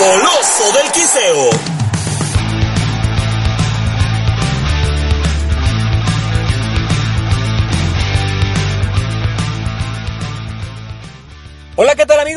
Coloso 0.00 0.72
del 0.72 0.90
Quiseo. 0.92 1.79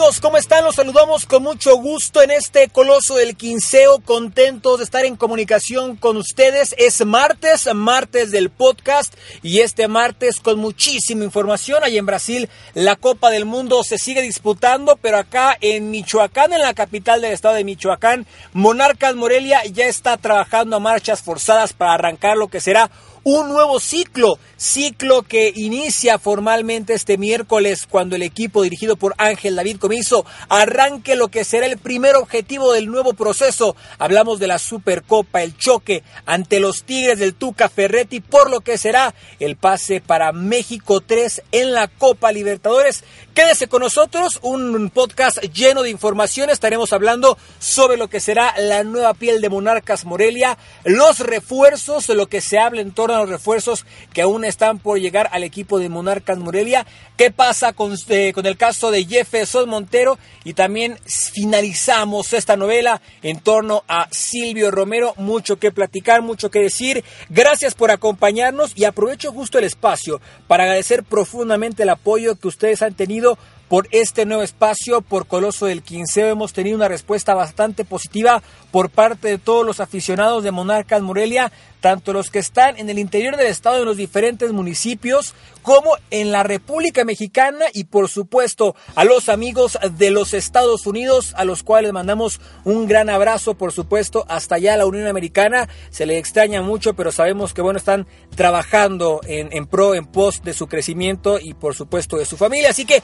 ¿Cómo 0.04 0.36
están? 0.36 0.66
Los 0.66 0.76
saludamos 0.76 1.26
con 1.26 1.44
mucho 1.44 1.78
gusto 1.78 2.22
en 2.22 2.30
este 2.30 2.68
Coloso 2.68 3.16
del 3.16 3.38
Quinceo, 3.38 4.02
contentos 4.02 4.80
de 4.80 4.84
estar 4.84 5.06
en 5.06 5.16
comunicación 5.16 5.96
con 5.96 6.18
ustedes. 6.18 6.76
Es 6.78 7.06
martes, 7.06 7.74
martes 7.74 8.30
del 8.30 8.50
podcast 8.50 9.16
y 9.42 9.62
este 9.62 9.88
martes 9.88 10.42
con 10.42 10.60
muchísima 10.60 11.24
información. 11.24 11.86
Ahí 11.86 11.98
en 11.98 12.06
Brasil 12.06 12.50
la 12.74 12.98
Copa 12.98 13.30
del 13.30 13.46
Mundo 13.46 13.82
se 13.86 13.98
sigue 13.98 14.22
disputando, 14.22 14.98
pero 15.02 15.20
acá 15.20 15.58
en 15.62 15.90
Michoacán, 15.90 16.52
en 16.52 16.62
la 16.62 16.74
capital 16.74 17.22
del 17.22 17.32
estado 17.32 17.56
de 17.56 17.64
Michoacán, 17.64 18.28
Monarcas 18.52 19.16
Morelia 19.16 19.64
ya 19.72 19.86
está 19.86 20.18
trabajando 20.18 20.76
a 20.76 20.82
marchas 20.82 21.22
forzadas 21.22 21.72
para 21.72 21.94
arrancar 21.94 22.36
lo 22.36 22.50
que 22.50 22.60
será 22.60 22.92
un 23.24 23.48
nuevo 23.48 23.80
ciclo, 23.80 24.38
ciclo 24.58 25.22
que 25.22 25.54
inicia 25.56 26.20
formalmente 26.20 26.94
este 26.94 27.18
miércoles 27.18 27.88
cuando 27.90 28.18
el 28.18 28.22
equipo 28.22 28.64
dirigido 28.64 28.98
por 28.98 29.16
Ángel 29.18 29.56
David 29.56 29.78
Comiso 29.78 30.26
arranque 30.50 31.16
lo 31.16 31.30
que 31.30 31.46
será 31.46 31.66
el 31.66 31.78
primer 31.78 32.16
objetivo 32.16 32.74
del 32.74 32.88
nuevo 32.88 33.14
proceso. 33.14 33.78
Hablamos 33.98 34.40
de 34.40 34.48
la 34.48 34.60
Supercopa, 34.60 35.42
el 35.42 35.58
choque 35.58 36.04
ante 36.26 36.60
los 36.60 36.84
Tigres 36.84 37.20
del 37.20 37.34
Tuca 37.34 37.70
Ferretti 37.70 38.20
por 38.20 38.50
lo 38.50 38.60
que 38.60 38.78
será 38.78 39.14
el 39.40 39.56
pase 39.56 40.02
para 40.02 40.34
México 40.34 41.00
3 41.00 41.44
en 41.54 41.72
la 41.72 41.88
Copa 41.88 42.32
Libertadores. 42.32 43.06
Quédese 43.34 43.68
con 43.68 43.82
nosotros, 43.82 44.40
un 44.42 44.90
podcast 44.90 45.40
lleno 45.54 45.82
de 45.82 45.90
información. 45.90 46.50
Estaremos 46.50 46.94
hablando 46.94 47.38
sobre 47.58 47.98
lo 47.98 48.08
que 48.08 48.20
será 48.20 48.54
la 48.60 48.84
nueva 48.84 49.14
piel 49.14 49.42
de 49.42 49.50
Monarcas 49.50 50.06
Morelia, 50.06 50.58
los 50.84 51.20
refuerzos, 51.20 52.10
lo 52.10 52.28
que 52.28 52.42
se 52.42 52.60
habla 52.60 52.82
en 52.82 52.92
torno 52.92 53.13
los 53.20 53.30
refuerzos 53.30 53.86
que 54.14 54.22
aún 54.22 54.46
están 54.46 54.80
por 54.80 55.00
llegar 55.00 55.30
al 55.32 55.44
equipo 55.44 55.80
de 55.80 55.90
Monarcas 55.90 56.38
Morelia. 56.38 56.86
¿Qué 57.18 57.32
pasa 57.32 57.74
con, 57.74 57.96
eh, 58.10 58.34
el 58.36 58.58
caso 58.58 58.92
de 58.92 59.06
Jefferson 59.06 59.70
Montero? 59.70 60.18
Y 60.44 60.54
también 60.54 60.98
finalizamos 61.06 62.34
esta 62.34 62.58
novela 62.58 63.02
en 63.22 63.40
torno 63.40 63.84
a 63.88 64.08
Silvio 64.12 64.72
Romero. 64.72 65.14
Mucho 65.18 65.58
que 65.58 65.72
platicar, 65.72 66.22
mucho 66.22 66.50
que 66.50 66.60
decir. 66.60 67.04
Gracias 67.30 67.76
por 67.76 67.92
acompañarnos 67.92 68.74
y 68.76 68.86
aprovecho 68.86 69.32
justo 69.32 69.58
el 69.58 69.66
espacio 69.66 70.20
para 70.48 70.64
agradecer 70.64 71.04
profundamente 71.04 71.84
el 71.84 71.90
apoyo 71.90 72.36
que 72.36 72.48
ustedes 72.48 72.82
han 72.82 72.94
tenido 72.94 73.38
por 73.68 73.88
este 73.92 74.26
nuevo 74.26 74.44
espacio, 74.44 75.02
por 75.02 75.28
Coloso 75.28 75.66
del 75.66 75.84
Quinceo. 75.84 76.28
Hemos 76.28 76.54
tenido 76.54 76.76
una 76.76 76.88
respuesta 76.88 77.34
bastante 77.34 77.86
positiva 77.86 78.42
por 78.72 78.90
parte 78.90 79.28
de 79.28 79.38
todos 79.38 79.66
los 79.66 79.80
aficionados 79.80 80.44
de 80.44 80.52
Monarcas 80.52 81.02
Morelia, 81.02 81.52
tanto 81.80 82.14
los 82.14 82.30
que 82.32 82.40
están 82.40 82.78
en 82.78 82.90
el 82.90 82.98
interior 82.98 83.36
del 83.36 83.48
estado 83.48 83.80
en 83.80 83.86
los 83.86 83.98
diferentes 83.98 84.52
municipios, 84.52 85.36
como 85.62 85.96
en 86.12 86.32
la 86.32 86.44
República 86.44 87.04
Mexicana 87.04 87.66
y 87.74 87.86
por 87.86 88.10
supuesto 88.10 88.76
a 88.96 89.04
los 89.04 89.30
amigos 89.30 89.78
de 89.98 90.12
los 90.12 90.34
Estados 90.34 90.88
Unidos, 90.88 91.34
a 91.36 91.46
los 91.46 91.62
cuales 91.62 91.94
mandamos 91.94 92.40
un 92.64 92.88
gran 92.88 93.10
abrazo, 93.10 93.56
por 93.56 93.72
supuesto, 93.72 94.26
hasta 94.28 94.56
allá 94.56 94.78
la 94.78 94.86
Unión 94.86 95.08
Americana. 95.08 95.68
Se 95.90 96.06
le 96.06 96.18
extraña 96.18 96.62
mucho, 96.62 96.94
pero 96.94 97.12
sabemos 97.12 97.54
que 97.54 97.62
bueno, 97.62 97.78
están 97.78 98.08
trabajando 98.36 99.22
en, 99.26 99.50
en 99.52 99.68
pro, 99.68 99.94
en 99.94 100.06
pos 100.06 100.42
de 100.44 100.54
su 100.54 100.68
crecimiento 100.68 101.40
y 101.40 101.54
por 101.54 101.76
supuesto 101.76 102.18
de 102.18 102.26
su 102.26 102.38
familia. 102.38 102.70
Así 102.70 102.86
que 102.86 103.04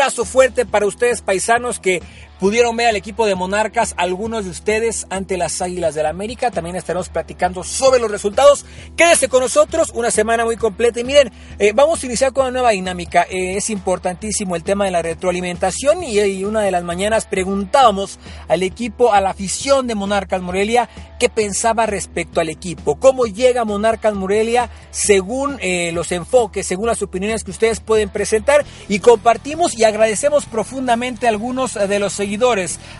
abrazo 0.00 0.24
fuerte 0.24 0.64
para 0.64 0.86
ustedes, 0.86 1.20
paisanos, 1.20 1.78
que 1.78 2.02
pudieron 2.40 2.74
ver 2.76 2.88
al 2.88 2.96
equipo 2.96 3.26
de 3.26 3.34
Monarcas, 3.34 3.94
algunos 3.98 4.44
de 4.44 4.50
ustedes 4.50 5.06
ante 5.10 5.36
las 5.36 5.60
Águilas 5.60 5.94
del 5.94 6.04
la 6.04 6.08
América. 6.10 6.50
También 6.50 6.74
estaremos 6.74 7.10
platicando 7.10 7.62
sobre 7.62 8.00
los 8.00 8.10
resultados. 8.10 8.64
Quédese 8.96 9.28
con 9.28 9.42
nosotros, 9.42 9.92
una 9.94 10.10
semana 10.10 10.44
muy 10.44 10.56
completa. 10.56 11.00
Y 11.00 11.04
miren, 11.04 11.30
eh, 11.58 11.72
vamos 11.74 12.02
a 12.02 12.06
iniciar 12.06 12.32
con 12.32 12.44
una 12.44 12.52
nueva 12.52 12.70
dinámica. 12.70 13.26
Eh, 13.30 13.56
es 13.56 13.68
importantísimo 13.70 14.56
el 14.56 14.62
tema 14.62 14.86
de 14.86 14.90
la 14.90 15.02
retroalimentación 15.02 16.02
y, 16.02 16.18
y, 16.18 16.44
una 16.44 16.62
de 16.62 16.70
las 16.70 16.82
mañanas 16.82 17.26
preguntábamos 17.26 18.18
al 18.48 18.62
equipo, 18.62 19.12
a 19.12 19.20
la 19.20 19.30
afición 19.30 19.86
de 19.86 19.94
Monarcas 19.94 20.40
Morelia, 20.40 20.88
qué 21.18 21.28
pensaba 21.28 21.84
respecto 21.84 22.40
al 22.40 22.48
equipo, 22.48 22.98
cómo 22.98 23.26
llega 23.26 23.66
Monarcas 23.66 24.14
Morelia 24.14 24.70
según 24.90 25.58
eh, 25.60 25.92
los 25.92 26.10
enfoques, 26.12 26.66
según 26.66 26.86
las 26.86 27.02
opiniones 27.02 27.44
que 27.44 27.50
ustedes 27.50 27.80
pueden 27.80 28.08
presentar 28.08 28.64
y 28.88 29.00
compartimos 29.00 29.78
y 29.78 29.84
agradecemos 29.84 30.46
profundamente 30.46 31.26
a 31.26 31.28
algunos 31.28 31.74
de 31.74 31.98
los 31.98 32.14
seguidores, 32.14 32.29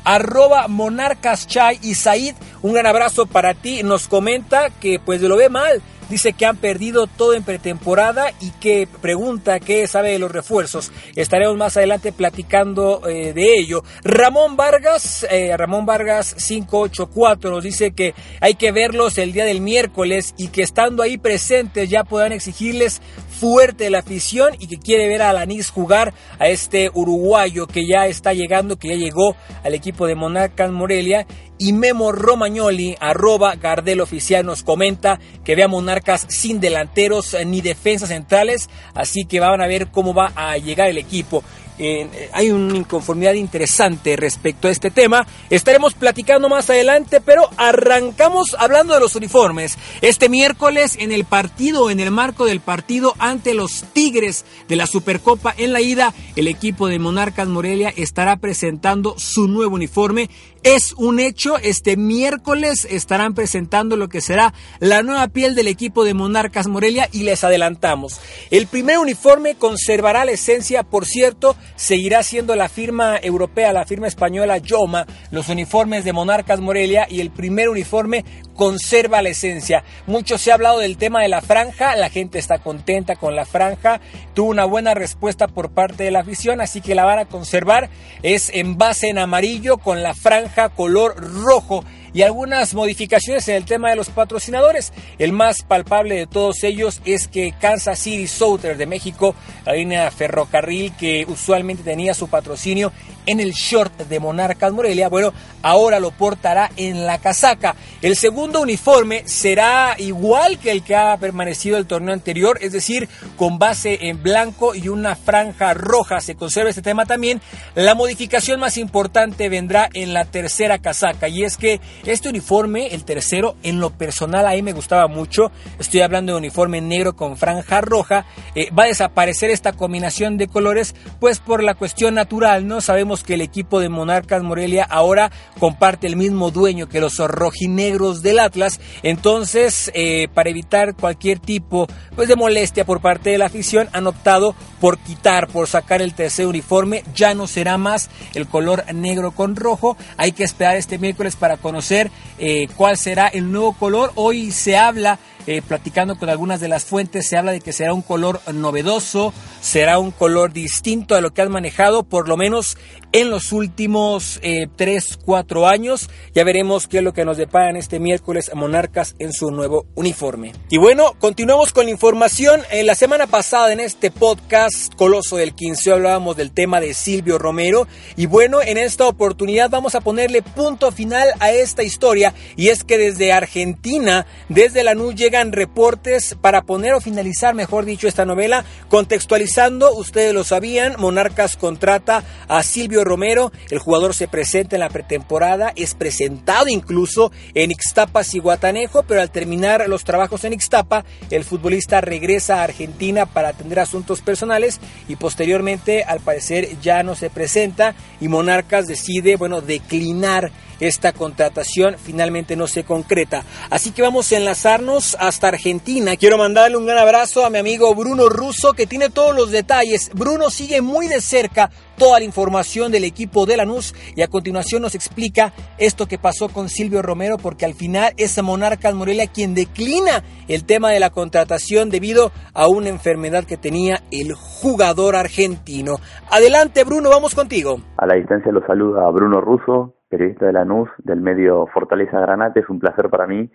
arroba 0.04 0.68
Monarcas 0.68 1.46
Chai 1.46 1.78
y 1.82 1.94
Said, 1.94 2.34
un 2.62 2.72
gran 2.72 2.86
abrazo 2.86 3.26
para 3.26 3.54
ti, 3.54 3.82
nos 3.82 4.08
comenta 4.08 4.70
que 4.70 4.98
pues 4.98 5.20
lo 5.20 5.36
ve 5.36 5.48
mal, 5.48 5.82
dice 6.10 6.32
que 6.32 6.44
han 6.44 6.56
perdido 6.56 7.06
todo 7.06 7.34
en 7.34 7.44
pretemporada 7.44 8.32
y 8.40 8.50
que 8.50 8.88
pregunta 9.00 9.60
qué 9.60 9.86
sabe 9.86 10.10
de 10.10 10.18
los 10.18 10.32
refuerzos. 10.32 10.90
Estaremos 11.14 11.56
más 11.56 11.76
adelante 11.76 12.12
platicando 12.12 13.08
eh, 13.08 13.32
de 13.32 13.58
ello. 13.58 13.84
Ramón 14.02 14.56
Vargas, 14.56 15.26
eh, 15.30 15.56
Ramón 15.56 15.86
Vargas 15.86 16.34
584 16.34 17.50
nos 17.50 17.62
dice 17.62 17.92
que 17.92 18.14
hay 18.40 18.54
que 18.54 18.72
verlos 18.72 19.16
el 19.18 19.32
día 19.32 19.44
del 19.44 19.60
miércoles 19.60 20.34
y 20.36 20.48
que 20.48 20.62
estando 20.62 21.02
ahí 21.02 21.16
presentes 21.16 21.88
ya 21.88 22.04
puedan 22.04 22.32
exigirles 22.32 23.00
fuerte 23.40 23.88
la 23.88 24.00
afición 24.00 24.54
y 24.58 24.66
que 24.66 24.78
quiere 24.78 25.08
ver 25.08 25.22
a 25.22 25.30
Alanis 25.30 25.70
jugar 25.70 26.12
a 26.38 26.48
este 26.48 26.90
uruguayo 26.92 27.66
que 27.66 27.86
ya 27.86 28.06
está 28.06 28.34
llegando, 28.34 28.76
que 28.78 28.88
ya 28.88 28.96
llegó 28.96 29.34
al 29.64 29.72
equipo 29.72 30.06
de 30.06 30.14
Monarcas 30.14 30.70
Morelia. 30.70 31.26
Y 31.62 31.74
Memo 31.74 32.10
Romagnoli, 32.10 32.96
arroba 33.00 33.54
Gardel 33.54 34.00
Oficial, 34.00 34.46
nos 34.46 34.62
comenta 34.62 35.20
que 35.44 35.54
ve 35.54 35.62
a 35.62 35.68
Monarcas 35.68 36.24
sin 36.30 36.58
delanteros 36.58 37.36
ni 37.44 37.60
defensas 37.60 38.08
centrales, 38.08 38.70
así 38.94 39.26
que 39.26 39.40
van 39.40 39.60
a 39.60 39.66
ver 39.66 39.88
cómo 39.88 40.14
va 40.14 40.32
a 40.34 40.56
llegar 40.56 40.88
el 40.88 40.96
equipo. 40.96 41.44
Eh, 41.82 42.28
hay 42.34 42.50
una 42.50 42.76
inconformidad 42.76 43.32
interesante 43.32 44.14
respecto 44.14 44.68
a 44.68 44.70
este 44.70 44.90
tema. 44.90 45.26
Estaremos 45.48 45.94
platicando 45.94 46.50
más 46.50 46.68
adelante, 46.68 47.22
pero 47.22 47.48
arrancamos 47.56 48.54
hablando 48.58 48.92
de 48.92 49.00
los 49.00 49.16
uniformes. 49.16 49.78
Este 50.02 50.28
miércoles 50.28 50.96
en 50.98 51.10
el 51.10 51.24
partido, 51.24 51.90
en 51.90 51.98
el 51.98 52.10
marco 52.10 52.44
del 52.44 52.60
partido 52.60 53.14
ante 53.18 53.54
los 53.54 53.84
Tigres 53.94 54.44
de 54.68 54.76
la 54.76 54.86
Supercopa 54.86 55.54
en 55.56 55.72
la 55.72 55.80
ida, 55.80 56.12
el 56.36 56.48
equipo 56.48 56.86
de 56.86 56.98
Monarcas 56.98 57.48
Morelia 57.48 57.94
estará 57.96 58.36
presentando 58.36 59.14
su 59.18 59.48
nuevo 59.48 59.76
uniforme. 59.76 60.28
Es 60.62 60.92
un 60.98 61.20
hecho, 61.20 61.56
este 61.56 61.96
miércoles 61.96 62.86
estarán 62.90 63.32
presentando 63.32 63.96
lo 63.96 64.10
que 64.10 64.20
será 64.20 64.52
la 64.78 65.02
nueva 65.02 65.26
piel 65.28 65.54
del 65.54 65.68
equipo 65.68 66.04
de 66.04 66.12
Monarcas 66.12 66.66
Morelia 66.66 67.08
y 67.12 67.22
les 67.22 67.44
adelantamos. 67.44 68.20
El 68.50 68.66
primer 68.66 68.98
uniforme 68.98 69.54
conservará 69.54 70.26
la 70.26 70.32
esencia, 70.32 70.82
por 70.82 71.06
cierto, 71.06 71.56
seguirá 71.76 72.22
siendo 72.22 72.56
la 72.56 72.68
firma 72.68 73.16
europea, 73.22 73.72
la 73.72 73.86
firma 73.86 74.06
española 74.06 74.58
Yoma, 74.58 75.06
los 75.30 75.48
uniformes 75.48 76.04
de 76.04 76.12
Monarcas 76.12 76.60
Morelia 76.60 77.06
y 77.08 77.22
el 77.22 77.30
primer 77.30 77.70
uniforme 77.70 78.26
conserva 78.54 79.22
la 79.22 79.30
esencia. 79.30 79.82
Mucho 80.06 80.36
se 80.36 80.50
ha 80.50 80.54
hablado 80.54 80.80
del 80.80 80.98
tema 80.98 81.22
de 81.22 81.28
la 81.28 81.40
franja, 81.40 81.96
la 81.96 82.10
gente 82.10 82.38
está 82.38 82.58
contenta 82.58 83.16
con 83.16 83.34
la 83.34 83.46
franja, 83.46 84.02
tuvo 84.34 84.50
una 84.50 84.66
buena 84.66 84.92
respuesta 84.92 85.48
por 85.48 85.70
parte 85.70 86.04
de 86.04 86.10
la 86.10 86.20
afición, 86.20 86.60
así 86.60 86.82
que 86.82 86.94
la 86.94 87.06
van 87.06 87.20
a 87.20 87.24
conservar. 87.24 87.88
Es 88.22 88.50
en 88.52 88.76
base 88.76 89.08
en 89.08 89.16
amarillo 89.16 89.78
con 89.78 90.02
la 90.02 90.12
franja 90.12 90.49
color 90.76 91.14
rojo 91.44 91.84
y 92.12 92.22
algunas 92.22 92.74
modificaciones 92.74 93.48
en 93.48 93.56
el 93.56 93.64
tema 93.64 93.90
de 93.90 93.96
los 93.96 94.08
patrocinadores. 94.08 94.92
El 95.18 95.32
más 95.32 95.62
palpable 95.62 96.16
de 96.16 96.26
todos 96.26 96.64
ellos 96.64 97.00
es 97.04 97.28
que 97.28 97.54
Kansas 97.60 97.98
City 97.98 98.26
Southern 98.26 98.78
de 98.78 98.86
México, 98.86 99.34
la 99.64 99.74
línea 99.74 100.10
ferrocarril 100.10 100.92
que 100.96 101.24
usualmente 101.28 101.82
tenía 101.82 102.14
su 102.14 102.28
patrocinio 102.28 102.92
en 103.26 103.40
el 103.40 103.52
short 103.52 103.96
de 104.08 104.18
Monarcas 104.18 104.72
Morelia, 104.72 105.08
bueno, 105.08 105.32
ahora 105.62 106.00
lo 106.00 106.10
portará 106.10 106.70
en 106.76 107.06
la 107.06 107.18
casaca. 107.18 107.76
El 108.02 108.16
segundo 108.16 108.60
uniforme 108.60 109.22
será 109.26 109.94
igual 109.98 110.58
que 110.58 110.70
el 110.70 110.82
que 110.82 110.96
ha 110.96 111.16
permanecido 111.18 111.76
el 111.76 111.86
torneo 111.86 112.14
anterior, 112.14 112.58
es 112.60 112.72
decir, 112.72 113.08
con 113.36 113.58
base 113.58 114.08
en 114.08 114.22
blanco 114.22 114.74
y 114.74 114.88
una 114.88 115.16
franja 115.16 115.74
roja. 115.74 116.20
Se 116.20 116.34
conserva 116.34 116.70
este 116.70 116.82
tema 116.82 117.06
también. 117.06 117.40
La 117.74 117.94
modificación 117.94 118.58
más 118.58 118.76
importante 118.78 119.48
vendrá 119.48 119.88
en 119.92 120.14
la 120.14 120.24
tercera 120.24 120.78
casaca 120.78 121.28
y 121.28 121.44
es 121.44 121.56
que 121.56 121.80
este 122.04 122.28
uniforme, 122.28 122.88
el 122.88 123.04
tercero, 123.04 123.56
en 123.62 123.80
lo 123.80 123.90
personal 123.90 124.46
a 124.46 124.52
mí 124.52 124.62
me 124.62 124.72
gustaba 124.72 125.06
mucho. 125.06 125.50
Estoy 125.78 126.00
hablando 126.00 126.32
de 126.32 126.38
uniforme 126.38 126.80
negro 126.80 127.14
con 127.14 127.36
franja 127.36 127.80
roja. 127.80 128.26
Eh, 128.54 128.70
va 128.70 128.84
a 128.84 128.88
desaparecer 128.88 129.50
esta 129.50 129.72
combinación 129.72 130.36
de 130.36 130.48
colores, 130.48 130.94
pues 131.18 131.38
por 131.38 131.62
la 131.62 131.74
cuestión 131.74 132.14
natural, 132.14 132.66
¿no? 132.66 132.80
Sabemos 132.80 133.22
que 133.22 133.34
el 133.34 133.40
equipo 133.40 133.80
de 133.80 133.88
Monarcas 133.88 134.42
Morelia 134.42 134.84
ahora 134.84 135.30
comparte 135.58 136.06
el 136.06 136.16
mismo 136.16 136.50
dueño 136.50 136.88
que 136.88 137.00
los 137.00 137.18
rojinegros 137.18 138.22
del 138.22 138.38
Atlas. 138.38 138.80
Entonces, 139.02 139.90
eh, 139.94 140.28
para 140.32 140.50
evitar 140.50 140.94
cualquier 140.94 141.38
tipo 141.38 141.86
pues, 142.16 142.28
de 142.28 142.36
molestia 142.36 142.84
por 142.84 143.00
parte 143.00 143.30
de 143.30 143.38
la 143.38 143.46
afición, 143.46 143.88
han 143.92 144.06
optado 144.06 144.54
por 144.80 144.98
quitar, 144.98 145.48
por 145.48 145.68
sacar 145.68 146.00
el 146.02 146.14
tercer 146.14 146.46
uniforme. 146.46 147.02
Ya 147.14 147.34
no 147.34 147.46
será 147.46 147.76
más 147.78 148.08
el 148.34 148.46
color 148.46 148.84
negro 148.94 149.32
con 149.32 149.56
rojo. 149.56 149.96
Hay 150.16 150.32
que 150.32 150.44
esperar 150.44 150.76
este 150.76 150.98
miércoles 150.98 151.36
para 151.36 151.56
conocer 151.56 151.89
eh, 151.92 152.68
cuál 152.76 152.96
será 152.96 153.28
el 153.28 153.50
nuevo 153.50 153.72
color. 153.72 154.12
Hoy 154.14 154.50
se 154.50 154.76
habla 154.76 155.18
eh, 155.46 155.62
platicando 155.66 156.18
con 156.18 156.28
algunas 156.28 156.60
de 156.60 156.68
las 156.68 156.84
fuentes, 156.84 157.28
se 157.28 157.36
habla 157.36 157.52
de 157.52 157.60
que 157.60 157.72
será 157.72 157.94
un 157.94 158.02
color 158.02 158.40
novedoso, 158.52 159.32
será 159.60 159.98
un 159.98 160.10
color 160.10 160.52
distinto 160.52 161.14
a 161.14 161.20
lo 161.20 161.32
que 161.32 161.42
han 161.42 161.50
manejado, 161.50 162.02
por 162.02 162.28
lo 162.28 162.36
menos 162.36 162.76
en 163.12 163.30
los 163.30 163.52
últimos 163.52 164.38
eh, 164.42 164.68
3, 164.76 165.18
4 165.24 165.66
años. 165.66 166.08
Ya 166.34 166.44
veremos 166.44 166.86
qué 166.86 166.98
es 166.98 167.04
lo 167.04 167.12
que 167.12 167.24
nos 167.24 167.36
deparan 167.36 167.76
este 167.76 167.98
miércoles 167.98 168.50
Monarcas 168.54 169.16
en 169.18 169.32
su 169.32 169.50
nuevo 169.50 169.86
uniforme. 169.94 170.52
Y 170.68 170.78
bueno, 170.78 171.14
continuamos 171.18 171.72
con 171.72 171.86
la 171.86 171.90
información. 171.90 172.62
En 172.70 172.86
la 172.86 172.94
semana 172.94 173.26
pasada 173.26 173.72
en 173.72 173.80
este 173.80 174.10
podcast 174.10 174.94
Coloso 174.94 175.36
del 175.36 175.54
15 175.54 175.92
hablábamos 175.92 176.36
del 176.36 176.52
tema 176.52 176.80
de 176.80 176.94
Silvio 176.94 177.38
Romero. 177.38 177.86
Y 178.16 178.26
bueno, 178.26 178.62
en 178.62 178.78
esta 178.78 179.06
oportunidad 179.06 179.70
vamos 179.70 179.94
a 179.94 180.00
ponerle 180.00 180.42
punto 180.42 180.92
final 180.92 181.28
a 181.40 181.52
esta 181.52 181.82
historia. 181.82 182.34
Y 182.56 182.68
es 182.68 182.84
que 182.84 182.98
desde 182.98 183.32
Argentina, 183.32 184.26
desde 184.48 184.84
la 184.84 184.94
NU 184.94 185.12
reportes 185.48 186.36
para 186.40 186.62
poner 186.62 186.94
o 186.94 187.00
finalizar, 187.00 187.54
mejor 187.54 187.84
dicho, 187.84 188.06
esta 188.06 188.24
novela. 188.24 188.64
Contextualizando, 188.88 189.94
ustedes 189.94 190.34
lo 190.34 190.44
sabían, 190.44 190.94
Monarcas 190.98 191.56
contrata 191.56 192.22
a 192.48 192.62
Silvio 192.62 193.04
Romero, 193.04 193.52
el 193.70 193.78
jugador 193.78 194.14
se 194.14 194.28
presenta 194.28 194.76
en 194.76 194.80
la 194.80 194.90
pretemporada, 194.90 195.72
es 195.74 195.94
presentado 195.94 196.68
incluso 196.68 197.32
en 197.54 197.70
Ixtapa, 197.70 198.24
Ciguatanejo, 198.24 199.02
pero 199.04 199.20
al 199.20 199.30
terminar 199.30 199.88
los 199.88 200.04
trabajos 200.04 200.44
en 200.44 200.52
Ixtapa, 200.52 201.04
el 201.30 201.44
futbolista 201.44 202.00
regresa 202.00 202.60
a 202.60 202.64
Argentina 202.64 203.26
para 203.26 203.48
atender 203.48 203.80
asuntos 203.80 204.20
personales 204.20 204.80
y 205.08 205.16
posteriormente, 205.16 206.04
al 206.04 206.20
parecer, 206.20 206.68
ya 206.80 207.02
no 207.02 207.14
se 207.14 207.30
presenta 207.30 207.94
y 208.20 208.28
Monarcas 208.28 208.86
decide, 208.86 209.36
bueno, 209.36 209.60
declinar 209.60 210.52
esta 210.80 211.12
contratación 211.12 211.96
finalmente 211.98 212.56
no 212.56 212.66
se 212.66 212.84
concreta. 212.84 213.44
Así 213.70 213.92
que 213.92 214.02
vamos 214.02 214.32
a 214.32 214.36
enlazarnos 214.36 215.16
hasta 215.20 215.48
Argentina. 215.48 216.16
Quiero 216.16 216.38
mandarle 216.38 216.76
un 216.76 216.86
gran 216.86 216.98
abrazo 216.98 217.44
a 217.44 217.50
mi 217.50 217.58
amigo 217.58 217.94
Bruno 217.94 218.28
Russo 218.28 218.72
que 218.72 218.86
tiene 218.86 219.10
todos 219.10 219.34
los 219.36 219.50
detalles. 219.50 220.10
Bruno 220.14 220.50
sigue 220.50 220.80
muy 220.80 221.06
de 221.08 221.20
cerca 221.20 221.70
toda 222.00 222.18
la 222.18 222.24
información 222.24 222.90
del 222.90 223.04
equipo 223.04 223.44
de 223.44 223.58
Lanús 223.58 223.94
y 224.16 224.22
a 224.22 224.28
continuación 224.28 224.80
nos 224.80 224.94
explica 224.94 225.52
esto 225.76 226.06
que 226.06 226.16
pasó 226.16 226.48
con 226.48 226.70
Silvio 226.70 227.02
Romero 227.02 227.36
porque 227.36 227.66
al 227.66 227.74
final 227.74 228.14
es 228.16 228.42
Monarcas 228.42 228.94
Morelia 228.94 229.26
quien 229.26 229.54
declina 229.54 230.24
el 230.48 230.64
tema 230.64 230.90
de 230.90 230.98
la 230.98 231.10
contratación 231.10 231.90
debido 231.90 232.32
a 232.54 232.68
una 232.68 232.88
enfermedad 232.88 233.44
que 233.44 233.58
tenía 233.58 234.02
el 234.10 234.32
jugador 234.32 235.14
argentino. 235.14 235.96
Adelante 236.30 236.84
Bruno, 236.84 237.10
vamos 237.10 237.34
contigo. 237.34 237.80
A 237.98 238.06
la 238.06 238.14
distancia 238.14 238.50
lo 238.50 238.66
saluda 238.66 239.10
Bruno 239.10 239.42
Russo, 239.42 239.99
periodista 240.10 240.44
de 240.46 240.52
Lanús 240.52 240.90
del 240.98 241.20
medio 241.20 241.66
Fortaleza 241.68 242.20
Granate. 242.20 242.60
Es 242.60 242.68
un 242.68 242.80
placer 242.80 243.08
para 243.08 243.26
mí 243.26 243.50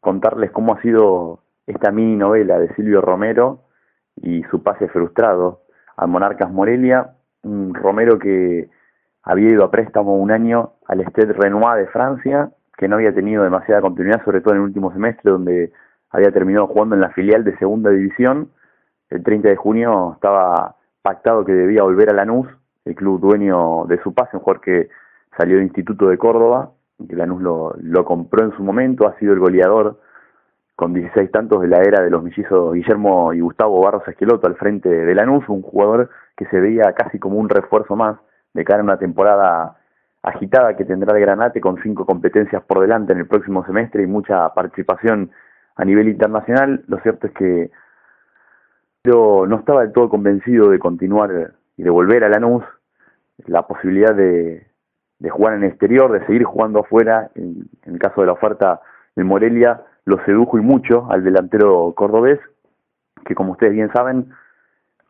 contarles 0.00 0.50
cómo 0.52 0.74
ha 0.74 0.80
sido 0.80 1.42
esta 1.66 1.90
mini 1.90 2.16
novela 2.16 2.58
de 2.58 2.72
Silvio 2.74 3.02
Romero 3.02 3.64
y 4.16 4.42
su 4.44 4.62
pase 4.62 4.88
frustrado 4.88 5.62
a 5.96 6.06
Monarcas 6.06 6.50
Morelia 6.50 7.10
un 7.42 7.74
Romero 7.74 8.18
que 8.18 8.68
había 9.22 9.50
ido 9.50 9.64
a 9.64 9.70
préstamo 9.70 10.16
un 10.16 10.30
año 10.30 10.74
al 10.86 11.00
Stade 11.06 11.32
Renoir 11.32 11.78
de 11.78 11.86
Francia, 11.88 12.50
que 12.76 12.88
no 12.88 12.96
había 12.96 13.14
tenido 13.14 13.42
demasiada 13.42 13.80
continuidad, 13.80 14.24
sobre 14.24 14.40
todo 14.40 14.54
en 14.54 14.60
el 14.60 14.66
último 14.66 14.92
semestre, 14.92 15.30
donde 15.30 15.72
había 16.10 16.32
terminado 16.32 16.66
jugando 16.66 16.94
en 16.94 17.00
la 17.00 17.10
filial 17.10 17.44
de 17.44 17.56
segunda 17.58 17.90
división. 17.90 18.50
El 19.10 19.22
30 19.22 19.48
de 19.48 19.56
junio 19.56 20.12
estaba 20.14 20.76
pactado 21.02 21.44
que 21.44 21.52
debía 21.52 21.82
volver 21.82 22.10
a 22.10 22.14
Lanús, 22.14 22.46
el 22.84 22.94
club 22.94 23.20
dueño 23.20 23.84
de 23.86 24.00
su 24.02 24.14
pase, 24.14 24.36
un 24.36 24.42
jugador 24.42 24.62
que 24.62 24.88
salió 25.36 25.56
del 25.56 25.64
Instituto 25.64 26.08
de 26.08 26.18
Córdoba, 26.18 26.72
que 27.08 27.16
Lanús 27.16 27.42
lo, 27.42 27.74
lo 27.80 28.04
compró 28.04 28.44
en 28.44 28.52
su 28.56 28.62
momento, 28.62 29.06
ha 29.06 29.18
sido 29.18 29.32
el 29.32 29.38
goleador 29.38 30.00
con 30.80 30.94
16 30.94 31.30
tantos 31.30 31.60
de 31.60 31.68
la 31.68 31.82
era 31.82 32.02
de 32.02 32.08
los 32.08 32.22
mellizos 32.22 32.72
Guillermo 32.72 33.34
y 33.34 33.40
Gustavo 33.40 33.82
Barros 33.82 34.08
Esqueloto 34.08 34.46
al 34.46 34.56
frente 34.56 34.88
de 34.88 35.14
Lanús, 35.14 35.46
un 35.48 35.60
jugador 35.60 36.08
que 36.36 36.46
se 36.46 36.58
veía 36.58 36.94
casi 36.94 37.18
como 37.18 37.36
un 37.36 37.50
refuerzo 37.50 37.96
más 37.96 38.16
de 38.54 38.64
cara 38.64 38.80
a 38.80 38.84
una 38.84 38.98
temporada 38.98 39.76
agitada 40.22 40.76
que 40.76 40.86
tendrá 40.86 41.14
el 41.14 41.20
Granate 41.20 41.60
con 41.60 41.82
cinco 41.82 42.06
competencias 42.06 42.62
por 42.62 42.80
delante 42.80 43.12
en 43.12 43.18
el 43.18 43.26
próximo 43.26 43.62
semestre 43.66 44.02
y 44.02 44.06
mucha 44.06 44.48
participación 44.54 45.30
a 45.76 45.84
nivel 45.84 46.08
internacional. 46.08 46.82
Lo 46.88 46.98
cierto 47.00 47.26
es 47.26 47.34
que 47.34 47.70
yo 49.04 49.44
no 49.46 49.56
estaba 49.56 49.82
del 49.82 49.92
todo 49.92 50.08
convencido 50.08 50.70
de 50.70 50.78
continuar 50.78 51.52
y 51.76 51.82
de 51.82 51.90
volver 51.90 52.24
a 52.24 52.30
Lanús, 52.30 52.64
la 53.46 53.66
posibilidad 53.66 54.14
de, 54.14 54.69
de 55.20 55.30
jugar 55.30 55.54
en 55.54 55.62
el 55.62 55.70
exterior, 55.70 56.10
de 56.10 56.26
seguir 56.26 56.44
jugando 56.44 56.80
afuera, 56.80 57.30
en, 57.34 57.68
el 57.84 57.98
caso 57.98 58.22
de 58.22 58.26
la 58.26 58.32
oferta 58.32 58.80
de 59.14 59.22
Morelia, 59.22 59.82
lo 60.06 60.22
sedujo 60.24 60.58
y 60.58 60.62
mucho 60.62 61.06
al 61.10 61.22
delantero 61.22 61.92
cordobés, 61.94 62.40
que 63.26 63.34
como 63.34 63.52
ustedes 63.52 63.74
bien 63.74 63.92
saben, 63.92 64.30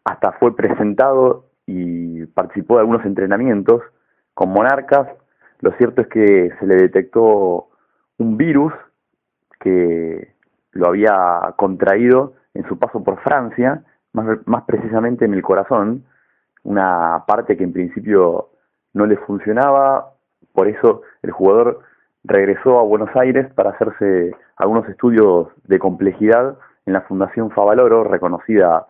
hasta 0.05 0.33
fue 0.33 0.55
presentado 0.57 1.47
y 1.65 2.27
participó 2.27 2.75
de 2.75 2.81
algunos 2.81 3.07
entrenamientos 3.07 3.83
con 4.35 4.51
monarcas. 4.51 5.09
Lo 5.61 5.73
cierto 5.73 6.03
es 6.03 6.09
que 6.09 6.51
se 6.59 6.67
le 6.67 6.75
detectó 6.75 7.69
un 8.19 8.37
virus 8.37 8.73
que 9.61 10.35
lo 10.73 10.89
había 10.89 11.55
contraído 11.57 12.35
en 12.55 12.67
su 12.67 12.79
paso 12.79 13.05
por 13.05 13.21
Francia, 13.21 13.85
más 14.13 14.65
precisamente 14.65 15.25
en 15.25 15.35
el 15.35 15.43
corazón, 15.43 16.05
una 16.65 17.23
parte 17.27 17.57
que 17.57 17.63
en 17.63 17.73
principio 17.73 18.51
no 18.93 19.07
le 19.07 19.17
funcionaba, 19.17 20.13
por 20.53 20.69
eso 20.69 21.03
el 21.23 21.31
jugador 21.31 21.81
regresó 22.25 22.79
a 22.79 22.85
Buenos 22.85 23.11
Aires 23.15 23.53
para 23.55 23.71
hacerse 23.71 24.35
algunos 24.57 24.89
estudios 24.89 25.49
de 25.65 25.79
complejidad 25.79 26.59
en 26.87 26.93
la 26.93 27.03
Fundación 27.03 27.51
Favaloro, 27.51 28.05
reconocida, 28.05 28.87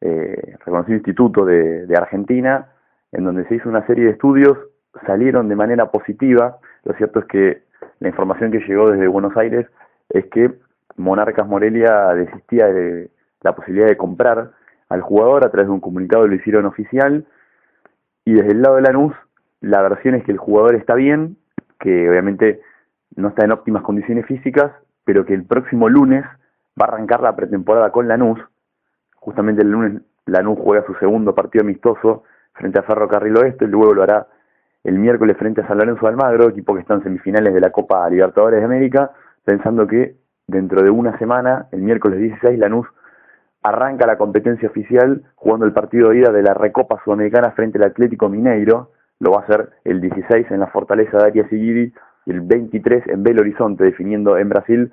eh, 0.00 0.56
reconocido 0.64 0.96
instituto 0.96 1.44
de, 1.44 1.86
de 1.86 1.96
Argentina, 1.96 2.68
en 3.12 3.24
donde 3.24 3.46
se 3.46 3.56
hizo 3.56 3.68
una 3.68 3.86
serie 3.86 4.06
de 4.06 4.10
estudios, 4.12 4.58
salieron 5.06 5.48
de 5.48 5.56
manera 5.56 5.90
positiva. 5.90 6.58
Lo 6.84 6.94
cierto 6.94 7.20
es 7.20 7.26
que 7.26 7.62
la 8.00 8.08
información 8.08 8.50
que 8.50 8.60
llegó 8.60 8.90
desde 8.90 9.06
Buenos 9.06 9.36
Aires 9.36 9.66
es 10.10 10.26
que 10.26 10.52
Monarcas 10.96 11.46
Morelia 11.46 12.08
desistía 12.14 12.66
de 12.66 13.10
la 13.42 13.54
posibilidad 13.54 13.88
de 13.88 13.96
comprar 13.96 14.52
al 14.88 15.00
jugador 15.00 15.44
a 15.44 15.50
través 15.50 15.66
de 15.68 15.72
un 15.72 15.80
comunicado 15.80 16.26
lo 16.26 16.34
hicieron 16.34 16.66
oficial 16.66 17.26
y 18.24 18.34
desde 18.34 18.52
el 18.52 18.62
lado 18.62 18.76
de 18.76 18.82
Lanús 18.82 19.14
la 19.64 19.82
versión 19.82 20.14
es 20.14 20.24
que 20.24 20.32
el 20.32 20.38
jugador 20.38 20.74
está 20.74 20.94
bien, 20.94 21.36
que 21.80 22.08
obviamente 22.08 22.60
no 23.16 23.28
está 23.28 23.44
en 23.44 23.52
óptimas 23.52 23.82
condiciones 23.82 24.26
físicas, 24.26 24.72
pero 25.04 25.24
que 25.24 25.34
el 25.34 25.44
próximo 25.44 25.88
lunes 25.88 26.24
va 26.80 26.86
a 26.86 26.88
arrancar 26.88 27.22
la 27.22 27.34
pretemporada 27.34 27.90
con 27.90 28.06
Lanús. 28.06 28.40
Justamente 29.16 29.62
el 29.62 29.70
lunes 29.70 30.02
Lanús 30.26 30.58
juega 30.60 30.84
su 30.86 30.94
segundo 30.94 31.34
partido 31.34 31.64
amistoso 31.64 32.24
frente 32.52 32.78
a 32.78 32.82
Ferrocarril 32.82 33.36
Oeste, 33.38 33.66
luego 33.66 33.94
lo 33.94 34.02
hará 34.02 34.26
el 34.84 34.98
miércoles 34.98 35.36
frente 35.38 35.62
a 35.62 35.66
San 35.66 35.78
Lorenzo 35.78 36.06
Almagro, 36.06 36.50
equipo 36.50 36.74
que 36.74 36.80
está 36.80 36.94
en 36.94 37.02
semifinales 37.02 37.54
de 37.54 37.60
la 37.60 37.70
Copa 37.70 38.08
Libertadores 38.10 38.60
de 38.60 38.66
América, 38.66 39.12
pensando 39.44 39.86
que 39.86 40.16
dentro 40.46 40.82
de 40.82 40.90
una 40.90 41.16
semana, 41.18 41.68
el 41.72 41.80
miércoles 41.80 42.20
16, 42.20 42.58
Lanús 42.58 42.86
arranca 43.62 44.06
la 44.06 44.18
competencia 44.18 44.68
oficial 44.68 45.22
jugando 45.36 45.64
el 45.64 45.72
partido 45.72 46.10
de 46.10 46.18
ida 46.18 46.32
de 46.32 46.42
la 46.42 46.52
Recopa 46.52 47.00
Sudamericana 47.02 47.52
frente 47.52 47.78
al 47.78 47.84
Atlético 47.84 48.28
Mineiro, 48.28 48.90
lo 49.24 49.32
va 49.32 49.40
a 49.40 49.42
hacer 49.42 49.70
el 49.84 50.00
16 50.00 50.50
en 50.50 50.60
la 50.60 50.68
Fortaleza 50.68 51.18
de 51.18 51.24
Arias 51.24 51.52
y 51.52 51.92
el 52.26 52.40
23 52.42 53.08
en 53.08 53.22
Belo 53.22 53.40
Horizonte, 53.40 53.84
definiendo 53.84 54.38
en 54.38 54.48
Brasil 54.48 54.92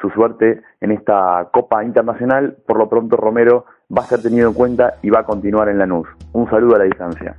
su 0.00 0.10
suerte 0.10 0.62
en 0.80 0.92
esta 0.92 1.48
Copa 1.52 1.82
Internacional. 1.82 2.56
Por 2.66 2.78
lo 2.78 2.88
pronto 2.88 3.16
Romero 3.16 3.64
va 3.96 4.02
a 4.02 4.06
ser 4.06 4.22
tenido 4.22 4.48
en 4.48 4.54
cuenta 4.54 4.94
y 5.02 5.10
va 5.10 5.20
a 5.20 5.24
continuar 5.24 5.68
en 5.68 5.78
la 5.78 5.86
NUS. 5.86 6.08
Un 6.32 6.48
saludo 6.48 6.76
a 6.76 6.78
la 6.78 6.84
distancia. 6.84 7.34